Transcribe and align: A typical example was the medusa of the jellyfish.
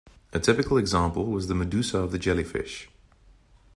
A 0.33 0.39
typical 0.39 0.79
example 0.79 1.27
was 1.27 1.45
the 1.45 1.53
medusa 1.53 1.99
of 1.99 2.11
the 2.11 2.17
jellyfish. 2.17 2.89